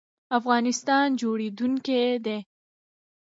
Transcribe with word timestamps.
افغانستان 0.39 1.07
جوړیدونکی 1.21 2.01
دی 2.25 2.37